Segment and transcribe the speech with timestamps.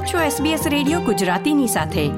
[0.00, 2.08] આપ છો SBS radio ગુજરાતીની સાથે.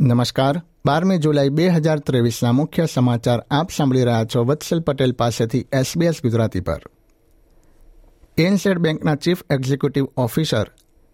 [0.00, 0.60] નમસ્કાર.
[0.86, 6.14] બારમી જુલાઈ બે હજાર ત્રેવીસના મુખ્ય સમાચાર આપ સાંભળી રહ્યા છો વત્સલ પટેલ પાસેથી એસબીએસ
[6.22, 6.80] ગુજરાતી પર.
[8.38, 10.70] એનસેડ બેંકના ચીફ એક્ઝિક્યુટિવ ઓફિસર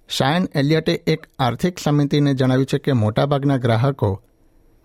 [0.08, 4.22] શાયન એલિયટે એક આર્થિક સમિતિને જણાવ્યું છે કે મોટાભાગના ગ્રાહકો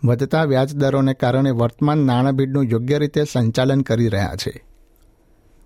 [0.05, 4.65] વધતા વ્યાજદરોને કારણે વર્તમાન નાણાં યોગ્ય રીતે સંચાલન કરી રહ્યા છે.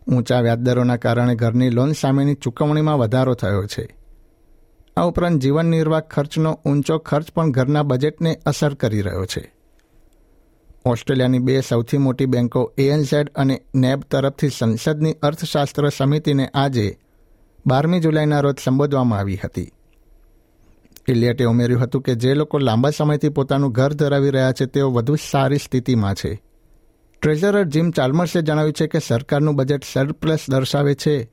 [0.07, 3.97] ઊંચા વ્યાજદરોના કારણે ઘરની લોન સામેની ચૂકવણીમાં વધારો થયો છે.
[4.97, 9.56] આ ઉપરાંત જીવન નિર્વાહ ખર્ચનો ઊંચો ખર્ચ પણ ઘરના બજેટને અસર કરી રહ્યો છે.
[10.87, 16.97] ઓસ્ટ્રેલિયાની બે સૌથી મોટી બેન્કો એએનઝેડ અને નેબ તરફથી સંસદની અર્થશાસ્ત્ર સમિતિને આજે
[17.67, 19.71] બારમી જુલાઈના રોજ સંબોધવામાં આવી હતી.
[21.07, 25.15] ઇલિયટે ઉમેર્યું હતું કે જે લોકો લાંબા સમયથી પોતાનું ઘર ધરાવી રહ્યા છે, તેઓ વધુ
[25.31, 26.41] સારી સ્થિતિમાં છે.
[27.21, 31.31] ટ્રેઝરર જીમ ચાલ્મર્સે જણાવ્યું છે કે સરકારનું બજેટ સરપ્લસ દર્શાવે છે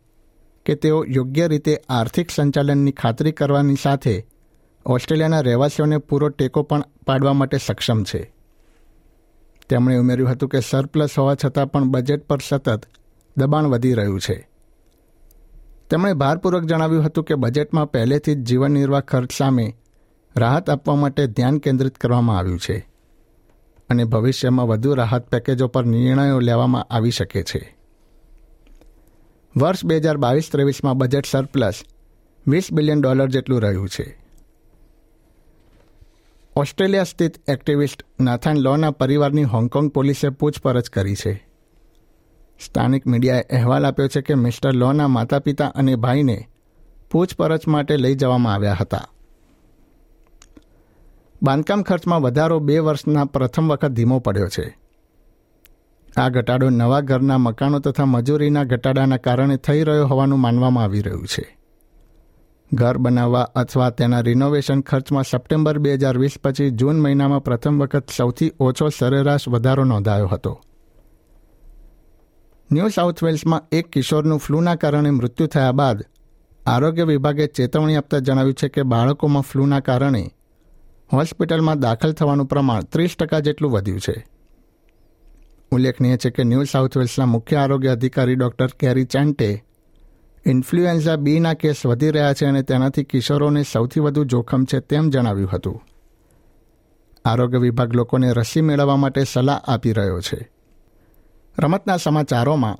[0.67, 4.27] કે તેઓ યોગ્ય રીતે આર્થિક સંચાલનની ખાતરી કરવાની સાથે
[4.87, 8.35] ઓસ્ટ્રેલિયાના રહેવાસીઓને પૂરો ટેકો પણ પાડવા માટે સક્ષમ છે.
[9.69, 12.87] તેમણે ઉમેર્યું હતું કે સરપ્લસ હોવા છતાં પણ બજેટ પર સતત
[13.37, 14.49] દબાણ વધી રહ્યું છે.
[15.91, 19.77] તેમણે ભારપૂર્વક જણાવ્યું હતું કે બજેટમાં પહેલેથી જ જીવન નિર્વાહ ખર્ચ સામે
[20.37, 22.89] રાહત આપવા માટે ધ્યાન કેન્દ્રિત કરવામાં આવ્યું છે
[23.91, 27.77] અને ભવિષ્યમાં વધુ રાહત પેકેજો પર નિર્ણયો લેવામાં આવી શકે છે.
[29.57, 31.75] વર્ષ બે હજાર બાવીસ ત્રેવીસમાં બજેટ સરપ્લસ
[32.47, 34.24] વીસ બિલિયન ડોલર જેટલું રહ્યું છે.
[36.57, 41.49] ઓસ્ટ્રેલિયા સ્થિત એક્ટિવિસ્ટ નાથાન લોના પરિવારની હોંગકોંગ પોલીસે પૂછપરછ કરી છે.
[42.67, 46.49] સ્થાનિક મીડિયાએ અહેવાલ આપ્યો છે કે મિસ્ટર લોના માતા પિતા અને ભાઈને
[47.11, 49.09] પૂછપરછ માટે લઈ જવામાં આવ્યા હતા.
[51.43, 54.79] બાંધકામ ખર્ચમાં વધારો બે વર્ષના પ્રથમ વખત ધીમો પડ્યો છે.
[56.17, 61.27] આ ઘટાડો નવા ઘરના મકાનો તથા મજૂરીના ઘટાડાના કારણે થઈ રહ્યો હોવાનું માનવામાં આવી રહ્યું
[61.27, 61.64] છે.
[62.75, 68.11] ઘર બનાવવા અથવા તેના રિનોવેશન ખર્ચમાં સપ્ટેમ્બર બે હજાર વીસ પછી જૂન મહિનામાં પ્રથમ વખત
[68.17, 70.61] સૌથી ઓછો સરેરાશ વધારો નોંધાયો હતો.
[72.73, 76.05] ન્યૂ સાઉથ વેલ્સમાં એક કિશોરનું ફ્લૂના કારણે મૃત્યુ થયા બાદ
[76.67, 80.25] આરોગ્ય વિભાગે ચેતવણી આપતા જણાવ્યું છે કે બાળકોમાં ફ્લૂના કારણે
[81.13, 84.27] હોસ્પિટલમાં દાખલ થવાનું પ્રમાણ ત્રીસ ટકા જેટલું વધ્યું છે.
[85.73, 89.49] ઉલ્લેખનીય છે કે ન્યૂ સાઉથ વેલ્સના મુખ્ય આરોગ્ય અધિકારી ડોક્ટર કેરી ચાન્ટે
[90.47, 95.51] ઇન્ફ્લુએન્ઝા બીના કેસ વધી રહ્યા છે અને તેનાથી કિશોરોને સૌથી વધુ જોખમ છે તેમ જણાવ્યું
[95.51, 95.83] હતું.
[97.25, 100.51] આરોગ્ય વિભાગ લોકોને રસી મેળવવા માટે સલાહ આપી રહ્યો છે.
[101.59, 102.79] રમતના સમાચારોમાં,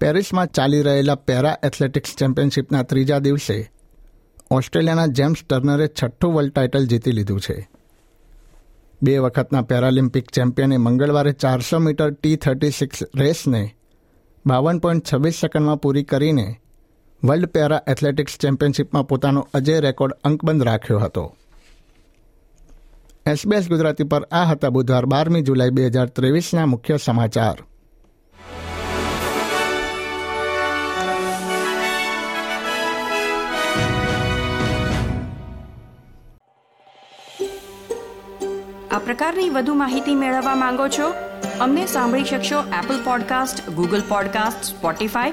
[0.00, 3.72] પેરિસમાં ચાલી રહેલા પેરા એથ્લેટિક્સ ચેમ્પિયનશિપના ત્રીજા દિવસે
[4.50, 7.68] ઓસ્ટ્રેલિયાના જેમ્સ ટર્નરે છઠ્ઠું વર્લ્ડ ટાઇટલ જીતી લીધું છે.
[9.02, 13.76] બે વખતના પેરાલિમ્પિક ચેમ્પિયને મંગળવારે ચારસો મીટર ટી થર્ટી સિક્સ રેસને
[14.46, 16.60] બાવન પોઈન્ટ છવ્વીસ સેકન્ડમાં પૂરી કરીને
[17.24, 21.36] વર્લ્ડ પેરા એથ્લેટિક્સ ચેમ્પિયનશીપમાં પોતાનો અજય રેકોર્ડ અંકબંધ રાખ્યો હતો.
[23.26, 27.58] એસબીએસ ગુજરાતી પર આ હતા બુધવાર બારમી જુલાઈ બે હજાર ત્રેવીસના મુખ્ય સમાચાર.
[38.90, 41.14] આ પ્રકારની વધુ માહિતી મેળવવા માંગો છો?
[41.60, 45.32] અમને સાંભળી શકશો Apple podcast Google podcast Spotify